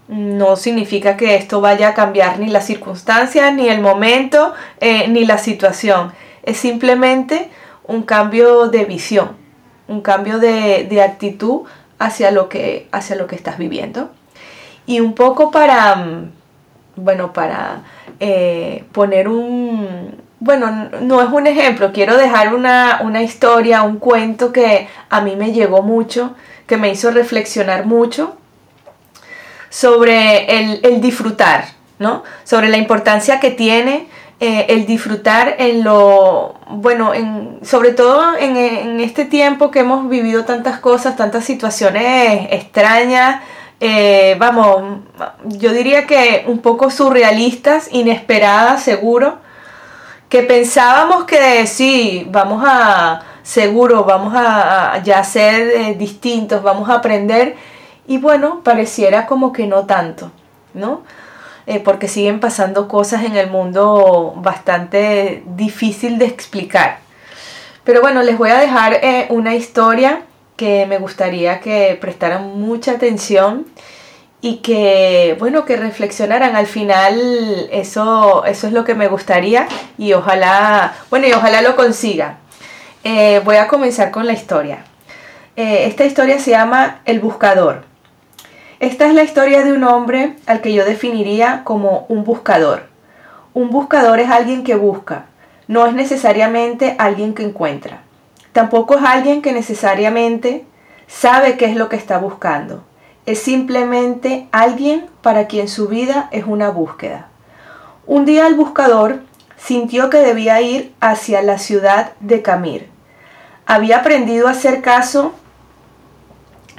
No 0.07 0.55
significa 0.55 1.15
que 1.17 1.35
esto 1.35 1.61
vaya 1.61 1.89
a 1.89 1.93
cambiar 1.93 2.39
ni 2.39 2.47
las 2.47 2.65
circunstancias, 2.65 3.53
ni 3.53 3.69
el 3.69 3.81
momento, 3.81 4.53
eh, 4.79 5.07
ni 5.07 5.25
la 5.25 5.37
situación. 5.37 6.11
Es 6.43 6.57
simplemente 6.57 7.49
un 7.85 8.03
cambio 8.03 8.67
de 8.67 8.85
visión, 8.85 9.37
un 9.87 10.01
cambio 10.01 10.39
de, 10.39 11.01
actitud 11.01 11.61
hacia 11.99 12.31
lo, 12.31 12.49
que, 12.49 12.87
hacia 12.91 13.15
lo 13.15 13.27
que 13.27 13.35
estás 13.35 13.57
viviendo. 13.57 14.11
Y 14.85 14.99
un 14.99 15.13
poco 15.13 15.51
para, 15.51 15.95
mm, 15.95 16.31
bueno, 16.97 17.31
para 17.31 17.83
poner 18.93 19.27
un, 19.27 20.15
bueno, 20.43 20.89
no 20.99 21.21
es 21.21 21.29
un 21.31 21.47
ejemplo, 21.47 21.93
quiero 21.93 22.17
dejar 22.17 22.53
una, 22.53 23.23
historia, 23.23 23.83
un 23.83 23.95
cuento 23.95 24.51
que 24.51 24.89
a 25.09 25.21
mí 25.21 25.37
me 25.37 25.53
llegó 25.53 25.81
mucho, 25.83 26.35
que 26.67 26.75
me 26.75 26.89
hizo 26.89 27.11
reflexionar 27.11 27.85
mucho 27.85 28.35
sobre 29.73 30.59
el, 30.83 31.01
disfrutar, 31.01 31.65
¿no? 31.97 32.21
Sobre 32.43 32.69
la 32.69 32.77
importancia 32.77 33.39
que 33.39 33.49
tiene 33.49 34.07
eh, 34.39 34.67
el 34.69 34.85
disfrutar 34.85 35.55
en 35.57 35.83
lo, 35.83 36.53
bueno, 36.67 37.15
en, 37.15 37.57
sobre 37.63 37.89
todo 37.91 38.37
en, 38.37 38.99
este 38.99 39.25
tiempo 39.25 39.71
que 39.71 39.79
hemos 39.79 40.07
vivido 40.07 40.45
tantas 40.45 40.79
cosas, 40.79 41.15
tantas 41.15 41.43
situaciones 41.45 42.49
extrañas, 42.51 43.41
eh, 43.79 44.35
vamos, 44.37 44.99
yo 45.45 45.73
diría 45.73 46.05
que 46.05 46.43
un 46.45 46.59
poco 46.59 46.91
surrealistas, 46.91 47.89
inesperadas, 47.91 48.83
seguro 48.83 49.39
que 50.29 50.43
pensábamos 50.43 51.23
que 51.25 51.65
sí, 51.65 52.27
vamos 52.29 52.63
a, 52.63 53.23
seguro, 53.41 54.03
vamos 54.03 54.33
a, 54.35 55.01
ya 55.03 55.23
ser 55.23 55.67
eh, 55.67 55.95
distintos, 55.95 56.61
vamos 56.61 56.89
a 56.89 56.95
aprender, 56.95 57.55
y 58.07 58.17
bueno, 58.17 58.61
pareciera 58.63 59.25
como 59.25 59.53
que 59.53 59.67
no 59.67 59.85
tanto, 59.85 60.31
¿no? 60.73 61.03
Eh, 61.65 61.79
porque 61.79 62.09
siguen 62.09 62.41
pasando 62.41 62.89
cosas 62.89 63.23
en 63.23 63.37
el 63.37 63.49
mundo 63.49 64.33
bastante 64.35 65.43
difícil 65.45 66.17
de 66.17 66.25
explicar. 66.25 66.99
Pero 67.85 68.01
bueno, 68.01 68.21
les 68.21 68.37
voy 68.37 68.49
a 68.49 68.57
dejar 68.57 68.95
eh, 68.95 69.27
una 69.29 69.55
historia 69.55 70.23
que 70.57 70.85
me 70.85 70.97
gustaría 70.97 71.61
que 71.61 71.97
prestaran 71.99 72.59
mucha 72.59 72.93
atención 72.93 73.65
y 74.41 74.57
que, 74.57 75.37
bueno, 75.39 75.63
que 75.63 75.77
reflexionaran. 75.77 76.57
Al 76.57 76.67
final 76.67 77.69
eso, 77.71 78.43
eso 78.45 78.67
es 78.67 78.73
lo 78.73 78.83
que 78.83 78.93
me 78.93 79.07
gustaría 79.07 79.67
y 79.97 80.11
ojalá, 80.11 80.93
bueno, 81.09 81.27
y 81.27 81.31
ojalá 81.31 81.61
lo 81.61 81.77
consiga. 81.77 82.39
Eh, 83.05 83.41
voy 83.45 83.55
a 83.55 83.69
comenzar 83.69 84.11
con 84.11 84.27
la 84.27 84.33
historia. 84.33 84.85
Esta 85.55 86.03
historia 86.03 86.39
se 86.39 86.51
llama 86.51 87.01
El 87.05 87.19
Buscador. 87.19 87.92
Esta 88.83 89.07
es 89.07 89.13
la 89.13 89.23
historia 89.23 89.63
de 89.63 89.71
un 89.71 89.83
hombre 89.83 90.35
al 90.45 90.61
que 90.61 90.73
yo 90.73 90.83
definiría 90.83 91.61
como 91.63 92.05
un 92.09 92.23
buscador. 92.23 92.83
Un 93.53 93.69
buscador 93.69 94.19
es 94.19 94.29
alguien 94.29 94.63
que 94.63 94.75
busca, 94.75 95.25
no 95.67 95.85
es 95.85 95.93
necesariamente 95.93 96.95
alguien 96.99 97.33
que 97.33 97.43
encuentra. 97.43 98.01
Tampoco 98.51 98.97
es 98.97 99.03
alguien 99.03 99.41
que 99.41 99.53
necesariamente 99.53 100.65
sabe 101.07 101.55
qué 101.55 101.65
es 101.65 101.75
lo 101.75 101.87
que 101.87 101.95
está 101.95 102.17
buscando 102.17 102.83
es 103.25 103.39
simplemente 103.39 104.47
alguien 104.51 105.05
para 105.21 105.47
quien 105.47 105.67
su 105.67 105.87
vida 105.87 106.27
es 106.31 106.45
una 106.45 106.69
búsqueda. 106.69 107.27
Un 108.05 108.25
día 108.25 108.47
el 108.47 108.55
buscador 108.55 109.21
sintió 109.57 110.09
que 110.09 110.17
debía 110.17 110.59
ir 110.61 110.93
hacia 110.99 111.41
la 111.41 111.57
ciudad 111.57 112.11
de 112.19 112.41
Camir. 112.41 112.89
Había 113.65 113.99
aprendido 113.99 114.47
a 114.47 114.51
hacer 114.51 114.81
caso 114.81 115.33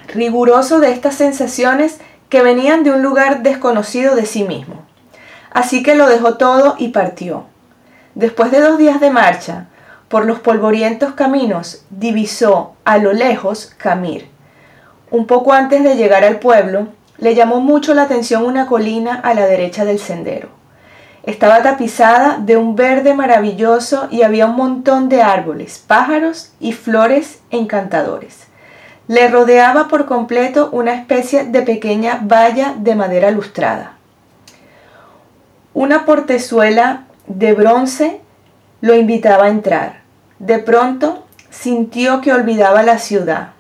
riguroso 0.09 0.81
de 0.81 0.93
estas 0.93 1.15
sensaciones 1.15 1.99
que 2.29 2.43
venían 2.43 2.85
de 2.85 2.91
un 2.91 3.03
lugar 3.03 3.43
desconocido 3.43 4.15
de 4.17 4.27
sí 4.27 4.45
mismo. 4.45 4.83
Así 5.51 5.83
que 5.83 5.95
lo 5.95 6.09
dejó 6.09 6.37
todo 6.37 6.75
y 6.79 6.89
partió. 6.89 7.45
Después 8.15 8.51
de 8.51 8.61
dos 8.61 8.79
días 8.79 9.01
de 9.01 9.11
marcha, 9.11 9.67
por 10.09 10.25
los 10.27 10.41
polvorientos 10.41 11.15
caminos, 11.15 11.85
divisó 11.91 12.75
a 12.85 12.99
lo 12.99 13.13
lejos 13.13 13.73
Camir 13.77 14.35
un 15.15 15.27
poco 15.27 15.53
antes 15.53 15.85
de 15.85 15.95
llegar 15.95 16.25
al 16.25 16.41
pueblo, 16.41 16.89
le 17.19 17.37
llamó 17.37 17.61
mucho 17.61 17.95
la 17.95 18.03
atención 18.03 18.45
una 18.45 18.67
colina 18.67 19.15
a 19.15 19.33
la 19.35 19.47
derecha 19.47 19.85
del 19.85 20.01
sendero. 20.01 20.49
Estaba 21.23 21.63
tapizada 21.63 22.39
de 22.39 22.57
un 22.57 22.75
verde 22.75 23.15
maravilloso 23.15 24.09
y 24.11 24.23
había 24.23 24.47
un 24.47 24.57
montón 24.57 25.09
de 25.09 25.23
árboles, 25.23 25.83
pájaros 25.87 26.53
y 26.59 26.73
flores 26.73 27.39
encantadores. 27.51 28.49
Le 29.07 29.29
rodeaba 29.29 29.89
por 29.89 30.07
completo 30.07 30.71
una 30.73 30.95
especie 30.95 31.45
de 31.45 31.63
pequeña 31.63 32.21
valla 32.23 32.75
de 32.79 32.95
madera 32.95 33.31
lustrada. 33.31 33.99
Una 35.75 36.07
portezuela 36.07 37.05
de 37.27 37.53
bronce 37.53 38.21
lo 38.81 38.95
invitaba 38.95 39.45
a 39.45 39.51
entrar. 39.51 40.01
De 40.39 40.59
pronto 40.59 41.25
sintió 41.51 42.21
que 42.21 42.33
olvidaba 42.33 42.83
la 42.83 42.99
ciudad, 42.99 43.51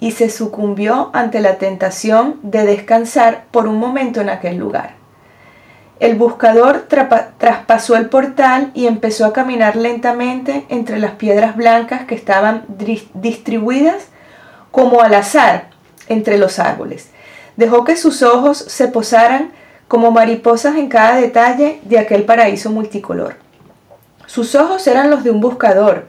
y 0.00 0.12
se 0.12 0.30
sucumbió 0.30 1.10
ante 1.12 1.40
la 1.40 1.56
tentación 1.56 2.38
de 2.42 2.64
descansar 2.64 3.44
por 3.50 3.66
un 3.66 3.78
momento 3.78 4.20
en 4.20 4.28
aquel 4.28 4.56
lugar. 4.56 4.94
El 5.98 6.16
buscador 6.16 6.86
traspasó 7.38 7.96
el 7.96 8.10
portal 8.10 8.70
y 8.74 8.86
empezó 8.86 9.24
a 9.24 9.32
caminar 9.32 9.76
lentamente 9.76 10.66
entre 10.68 10.98
las 10.98 11.12
piedras 11.12 11.56
blancas 11.56 12.04
que 12.04 12.14
estaban 12.14 12.64
distribuidas 13.14 14.08
como 14.70 15.00
al 15.00 15.14
azar 15.14 15.70
entre 16.08 16.38
los 16.38 16.58
árboles. 16.58 17.08
Dejó 17.56 17.84
que 17.84 17.96
sus 17.96 18.22
ojos 18.22 18.58
se 18.58 18.88
posaran 18.88 19.52
como 19.88 20.10
mariposas 20.10 20.76
en 20.76 20.88
cada 20.88 21.16
detalle 21.16 21.80
de 21.84 21.98
aquel 21.98 22.24
paraíso 22.24 22.70
multicolor. 22.70 23.36
Sus 24.26 24.54
ojos 24.54 24.86
eran 24.86 25.10
los 25.10 25.24
de 25.24 25.30
un 25.30 25.40
buscador 25.40 26.08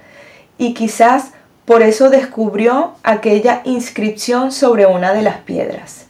y 0.58 0.74
quizás 0.74 1.32
por 1.66 1.82
eso 1.82 2.10
descubrió 2.10 2.96
aquella 3.04 3.62
inscripción 3.66 4.52
sobre 4.52 4.86
una 4.86 5.14
de 5.14 5.22
las 5.22 5.38
piedras. 5.38 6.06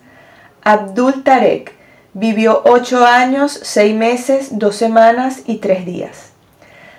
Abdul 0.64 1.24
Tarek 1.24 1.74
vivió 2.14 2.62
ocho 2.66 3.06
años, 3.06 3.60
seis 3.64 3.96
meses, 3.96 4.58
dos 4.58 4.76
semanas 4.76 5.42
y 5.46 5.58
tres 5.58 5.86
días. 5.86 6.32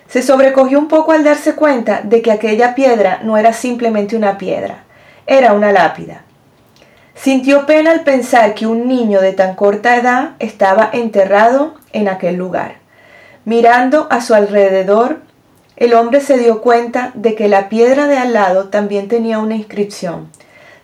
Se 0.08 0.22
sobrecogió 0.22 0.78
un 0.78 0.88
poco 0.88 1.12
al 1.12 1.24
darse 1.24 1.54
cuenta 1.54 2.00
de 2.02 2.22
que 2.22 2.32
aquella 2.32 2.74
piedra 2.74 3.20
no 3.22 3.36
era 3.36 3.52
simplemente 3.52 4.16
una 4.16 4.38
piedra, 4.38 4.84
era 5.28 5.52
una 5.52 5.70
lápida. 5.70 6.22
Sintió 7.14 7.66
pena 7.66 7.92
al 7.92 8.02
pensar 8.02 8.54
que 8.54 8.66
un 8.66 8.88
niño 8.88 9.20
de 9.20 9.32
tan 9.32 9.54
corta 9.54 9.96
edad 9.96 10.30
estaba 10.38 10.88
enterrado 10.92 11.74
en 11.92 12.08
aquel 12.08 12.36
lugar. 12.36 12.76
Mirando 13.44 14.08
a 14.10 14.20
su 14.20 14.34
alrededor, 14.34 15.20
el 15.76 15.94
hombre 15.94 16.20
se 16.20 16.38
dio 16.38 16.60
cuenta 16.60 17.12
de 17.14 17.34
que 17.34 17.48
la 17.48 17.68
piedra 17.68 18.06
de 18.06 18.16
al 18.16 18.32
lado 18.32 18.68
también 18.68 19.08
tenía 19.08 19.38
una 19.38 19.54
inscripción. 19.54 20.30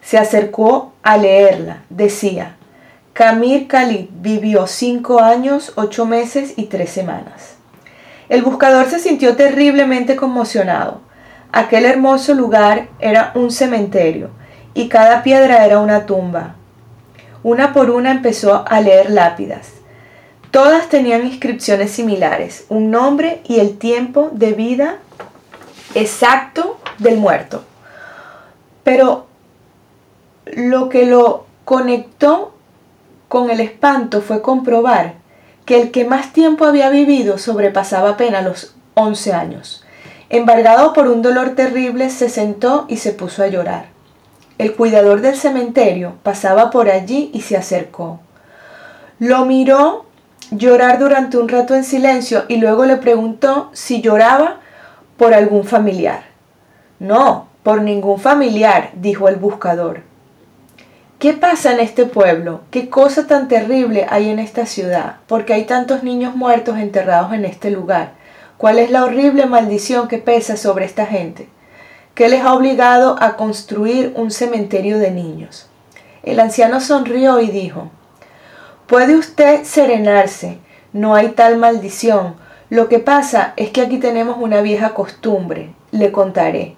Se 0.03 0.19
acercó 0.19 0.93
a 1.03 1.17
leerla. 1.17 1.83
Decía, 1.89 2.57
Kamir 3.15 3.67
Khalid 3.67 4.09
vivió 4.11 4.67
cinco 4.67 5.21
años, 5.21 5.73
ocho 5.77 6.05
meses 6.05 6.55
y 6.57 6.65
tres 6.65 6.91
semanas. 6.91 7.55
El 8.29 8.43
buscador 8.43 8.91
se 8.91 8.99
sintió 8.99 9.37
terriblemente 9.37 10.17
conmocionado. 10.17 11.01
Aquel 11.57 11.85
hermoso 11.85 12.35
lugar 12.35 12.89
era 12.99 13.31
un 13.37 13.53
cementerio 13.53 14.31
y 14.75 14.89
cada 14.89 15.23
piedra 15.23 15.65
era 15.65 15.79
una 15.79 16.05
tumba. 16.05 16.57
Una 17.45 17.73
por 17.73 17.91
una 17.91 18.11
empezó 18.11 18.65
a 18.67 18.81
leer 18.81 19.11
lápidas. 19.11 19.69
Todas 20.51 20.89
tenían 20.89 21.25
inscripciones 21.25 21.93
similares, 21.93 22.67
un 22.71 22.91
nombre 22.91 23.41
y 23.45 23.61
el 23.61 23.79
tiempo 23.79 24.31
de 24.33 24.53
vida 24.53 24.99
exacto 25.95 26.81
del 26.99 27.19
muerto. 27.19 27.63
Pero 28.83 29.27
lo 30.47 30.89
que 30.89 31.07
lo 31.07 31.47
conectó 31.65 32.53
con 33.29 33.51
el 33.51 33.61
espanto 33.61 34.23
fue 34.23 34.43
comprobar 34.43 35.15
que 35.67 35.81
el 35.81 35.93
que 35.93 36.05
más 36.05 36.33
tiempo 36.33 36.65
había 36.65 36.91
vivido 36.91 37.39
sobrepasaba 37.39 38.11
apenas 38.11 38.43
los 38.43 38.75
11 38.95 39.33
años. 39.33 39.84
Embargado 40.31 40.93
por 40.93 41.09
un 41.09 41.23
dolor 41.23 41.51
terrible, 41.51 42.11
se 42.11 42.29
sentó 42.29 42.87
y 42.89 42.97
se 42.97 43.13
puso 43.13 43.43
a 43.43 43.49
llorar. 43.49 43.87
El 44.57 44.75
cuidador 44.75 45.21
del 45.21 45.37
cementerio 45.37 46.15
pasaba 46.23 46.71
por 46.71 46.89
allí 46.89 47.31
y 47.35 47.43
se 47.43 47.57
acercó. 47.57 48.21
Lo 49.19 49.45
miró 49.45 50.07
llorar 50.51 50.99
durante 50.99 51.39
un 51.39 51.49
rato 51.49 51.75
en 51.75 51.85
silencio 51.85 52.45
y 52.49 52.57
luego 52.57 52.85
le 52.85 52.97
preguntó 52.97 53.71
si 53.73 54.01
lloraba 54.01 54.61
por 55.17 55.35
algún 55.35 55.65
familiar. 55.65 56.25
No, 56.99 57.49
por 57.63 57.83
ningún 57.83 58.21
familiar, 58.21 58.91
dijo 58.95 59.29
el 59.29 59.37
buscador. 59.37 60.03
¿Qué 61.19 61.33
pasa 61.33 61.73
en 61.73 61.81
este 61.81 62.07
pueblo? 62.07 62.61
¿Qué 62.71 62.91
cosa 62.91 63.27
tan 63.27 63.49
terrible 63.49 64.07
hay 64.11 64.29
en 64.29 64.39
esta 64.39 64.67
ciudad? 64.67 65.17
Porque 65.27 65.55
hay 65.55 65.65
tantos 65.65 66.03
niños 66.03 66.37
muertos 66.37 66.79
enterrados 66.79 67.33
en 67.33 67.45
este 67.45 67.71
lugar. 67.71 68.13
¿Cuál 68.57 68.79
es 68.79 68.91
la 68.91 69.05
horrible 69.05 69.47
maldición 69.47 70.07
que 70.07 70.19
pesa 70.19 70.57
sobre 70.57 70.85
esta 70.85 71.07
gente? 71.07 71.49
¿Qué 72.15 72.29
les 72.29 72.43
ha 72.43 72.55
obligado 72.55 73.17
a 73.21 73.37
construir 73.37 74.13
un 74.17 74.31
cementerio 74.31 74.99
de 74.99 75.11
niños? 75.11 75.69
El 76.23 76.39
anciano 76.39 76.81
sonrió 76.81 77.41
y 77.41 77.49
dijo, 77.49 77.91
Puede 78.87 79.17
usted 79.17 79.65
serenarse, 79.65 80.59
no 80.93 81.17
hay 81.17 81.31
tal 81.31 81.59
maldición. 81.59 82.37
Lo 82.71 82.89
que 82.89 83.01
pasa 83.01 83.55
es 83.57 83.71
que 83.71 83.81
aquí 83.81 83.99
tenemos 83.99 84.37
una 84.39 84.61
vieja 84.61 84.95
costumbre, 84.95 85.75
le 85.91 86.13
contaré. 86.13 86.77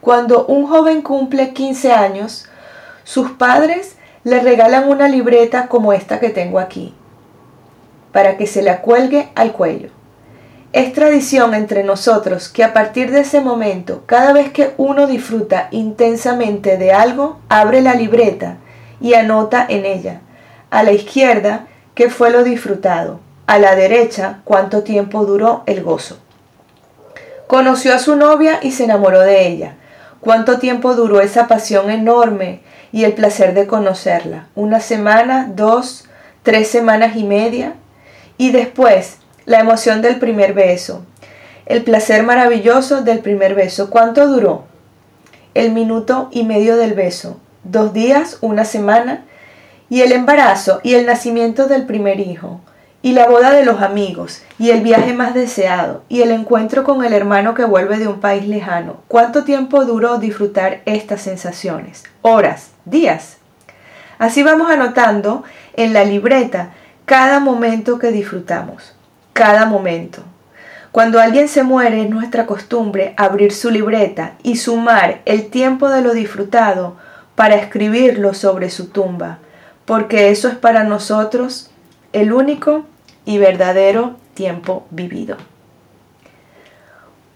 Cuando 0.00 0.44
un 0.46 0.66
joven 0.66 1.00
cumple 1.02 1.52
15 1.52 1.92
años, 1.92 2.46
sus 3.04 3.30
padres 3.30 3.96
le 4.24 4.40
regalan 4.40 4.88
una 4.88 5.06
libreta 5.08 5.68
como 5.68 5.92
esta 5.92 6.18
que 6.18 6.30
tengo 6.30 6.58
aquí, 6.58 6.92
para 8.10 8.36
que 8.36 8.48
se 8.48 8.62
la 8.62 8.80
cuelgue 8.82 9.28
al 9.36 9.52
cuello. 9.52 9.90
Es 10.74 10.92
tradición 10.92 11.54
entre 11.54 11.84
nosotros 11.84 12.48
que 12.48 12.64
a 12.64 12.72
partir 12.72 13.12
de 13.12 13.20
ese 13.20 13.40
momento, 13.40 14.02
cada 14.06 14.32
vez 14.32 14.50
que 14.50 14.74
uno 14.76 15.06
disfruta 15.06 15.68
intensamente 15.70 16.78
de 16.78 16.90
algo, 16.90 17.38
abre 17.48 17.80
la 17.80 17.94
libreta 17.94 18.56
y 19.00 19.14
anota 19.14 19.64
en 19.68 19.86
ella, 19.86 20.22
a 20.70 20.82
la 20.82 20.90
izquierda, 20.90 21.68
qué 21.94 22.10
fue 22.10 22.32
lo 22.32 22.42
disfrutado, 22.42 23.20
a 23.46 23.60
la 23.60 23.76
derecha, 23.76 24.40
cuánto 24.42 24.82
tiempo 24.82 25.24
duró 25.24 25.62
el 25.66 25.80
gozo. 25.80 26.18
Conoció 27.46 27.94
a 27.94 28.00
su 28.00 28.16
novia 28.16 28.58
y 28.60 28.72
se 28.72 28.82
enamoró 28.82 29.20
de 29.20 29.46
ella. 29.46 29.76
¿Cuánto 30.18 30.58
tiempo 30.58 30.96
duró 30.96 31.20
esa 31.20 31.46
pasión 31.46 31.88
enorme 31.88 32.62
y 32.90 33.04
el 33.04 33.12
placer 33.12 33.54
de 33.54 33.68
conocerla. 33.68 34.48
Una 34.56 34.80
semana, 34.80 35.48
dos, 35.54 36.08
tres 36.42 36.66
semanas 36.66 37.14
y 37.14 37.22
media. 37.22 37.74
Y 38.38 38.50
después, 38.50 39.18
la 39.46 39.60
emoción 39.60 40.02
del 40.02 40.18
primer 40.18 40.54
beso. 40.54 41.04
El 41.66 41.82
placer 41.82 42.22
maravilloso 42.22 43.02
del 43.02 43.20
primer 43.20 43.54
beso. 43.54 43.90
¿Cuánto 43.90 44.26
duró? 44.28 44.64
El 45.54 45.72
minuto 45.72 46.28
y 46.30 46.44
medio 46.44 46.76
del 46.76 46.94
beso. 46.94 47.38
Dos 47.62 47.92
días, 47.92 48.38
una 48.40 48.64
semana. 48.64 49.24
Y 49.88 50.02
el 50.02 50.12
embarazo 50.12 50.80
y 50.82 50.94
el 50.94 51.06
nacimiento 51.06 51.66
del 51.66 51.86
primer 51.86 52.20
hijo 52.20 52.60
y 53.04 53.12
la 53.12 53.26
boda 53.26 53.50
de 53.50 53.66
los 53.66 53.82
amigos, 53.82 54.40
y 54.58 54.70
el 54.70 54.80
viaje 54.80 55.12
más 55.12 55.34
deseado, 55.34 56.04
y 56.08 56.22
el 56.22 56.30
encuentro 56.30 56.84
con 56.84 57.04
el 57.04 57.12
hermano 57.12 57.52
que 57.52 57.66
vuelve 57.66 57.98
de 57.98 58.08
un 58.08 58.18
país 58.18 58.48
lejano. 58.48 59.02
¿Cuánto 59.08 59.44
tiempo 59.44 59.84
duró 59.84 60.16
disfrutar 60.16 60.80
estas 60.86 61.20
sensaciones? 61.20 62.04
Horas, 62.22 62.70
días. 62.86 63.36
Así 64.16 64.42
vamos 64.42 64.70
anotando 64.70 65.44
en 65.74 65.92
la 65.92 66.02
libreta 66.04 66.70
cada 67.04 67.40
momento 67.40 67.98
que 67.98 68.10
disfrutamos, 68.10 68.93
cada 69.34 69.66
momento. 69.66 70.22
Cuando 70.90 71.20
alguien 71.20 71.48
se 71.48 71.62
muere 71.62 72.02
es 72.02 72.08
nuestra 72.08 72.46
costumbre 72.46 73.12
abrir 73.18 73.52
su 73.52 73.70
libreta 73.70 74.36
y 74.42 74.56
sumar 74.56 75.20
el 75.26 75.50
tiempo 75.50 75.90
de 75.90 76.00
lo 76.00 76.14
disfrutado 76.14 76.96
para 77.34 77.56
escribirlo 77.56 78.32
sobre 78.32 78.70
su 78.70 78.88
tumba, 78.88 79.38
porque 79.84 80.30
eso 80.30 80.48
es 80.48 80.54
para 80.54 80.84
nosotros 80.84 81.70
el 82.12 82.32
único 82.32 82.86
y 83.24 83.38
verdadero 83.38 84.16
tiempo 84.34 84.86
vivido. 84.90 85.36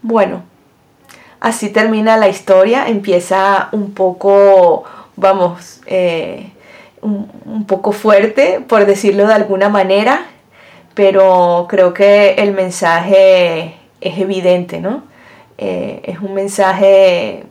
Bueno, 0.02 0.44
así 1.40 1.70
termina 1.70 2.16
la 2.16 2.28
historia, 2.28 2.88
empieza 2.88 3.68
un 3.72 3.92
poco, 3.92 4.84
vamos, 5.16 5.80
eh, 5.86 6.52
un, 7.02 7.64
poco 7.66 7.92
fuerte, 7.92 8.64
por 8.66 8.86
decirlo 8.86 9.26
de 9.26 9.34
alguna 9.34 9.68
manera, 9.68 10.26
pero 10.98 11.68
creo 11.70 11.94
que 11.94 12.30
el 12.38 12.50
mensaje 12.50 13.76
es 14.00 14.18
evidente, 14.18 14.80
¿no? 14.80 15.04
Eh, 15.56 16.00
es 16.02 16.18
un 16.18 16.34
mensaje 16.34 17.44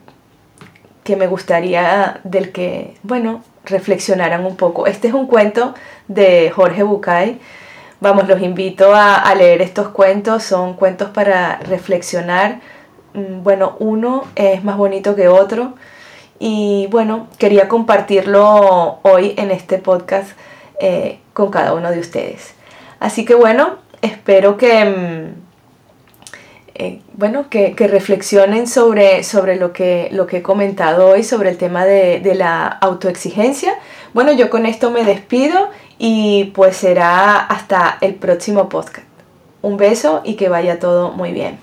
que 1.05 1.15
me 1.15 1.27
gustaría 1.27 2.19
del 2.25 2.51
que, 2.51 2.95
bueno, 3.03 3.41
reflexionaran 3.63 4.45
un 4.45 4.57
poco. 4.57 4.85
Este 4.85 5.07
es 5.07 5.13
un 5.13 5.27
cuento 5.27 5.75
de 6.09 6.51
Jorge 6.53 6.83
Bucay, 6.83 7.39
Vamos, 8.01 8.27
los 8.27 8.41
invito 8.41 8.93
a, 8.93 9.33
leer 9.33 9.61
estos 9.61 9.87
cuentos, 9.87 10.43
son 10.43 10.73
cuentos 10.73 11.11
para 11.11 11.59
reflexionar. 11.59 12.59
Mm, 13.13 13.43
bueno, 13.43 13.77
uno 13.79 14.25
es 14.35 14.61
más 14.65 14.75
bonito 14.75 15.15
que 15.15 15.29
otro 15.29 15.75
y 16.37 16.89
bueno, 16.91 17.27
quería 17.37 17.69
compartirlo 17.69 18.99
hoy 19.03 19.35
en 19.37 19.51
este 19.51 19.77
podcast 19.77 20.31
eh, 20.81 21.19
con 21.31 21.49
cada 21.49 21.73
uno 21.73 21.91
de 21.91 21.99
ustedes. 21.99 22.56
Así 22.99 23.25
que 23.25 23.35
bueno, 23.35 23.77
espero 24.01 24.57
que... 24.57 24.85
Mm, 24.85 25.47
eh, 26.79 27.01
bueno, 27.13 27.49
que, 27.49 27.73
reflexionen 27.75 28.67
sobre, 28.67 29.23
sobre 29.23 29.55
lo, 29.55 29.73
que, 29.73 30.09
lo 30.11 30.27
que 30.27 30.37
he 30.37 30.41
comentado 30.43 31.07
hoy, 31.07 31.23
sobre 31.23 31.49
el 31.49 31.57
tema 31.57 31.85
de, 31.85 32.19
de 32.19 32.35
la 32.35 32.67
autoexigencia. 32.67 33.73
Bueno, 34.13 34.31
yo 34.31 34.51
con 34.51 34.67
esto 34.67 34.91
me 34.91 35.03
despido 35.03 35.69
y 35.97 36.51
pues 36.53 36.77
será 36.77 37.37
hasta 37.37 37.97
el 38.01 38.13
próximo 38.13 38.69
podcast. 38.69 39.07
Un 39.63 39.77
beso 39.77 40.21
y 40.23 40.35
que 40.35 40.49
vaya 40.49 40.77
todo 40.77 41.11
muy 41.11 41.31
bien. 41.31 41.57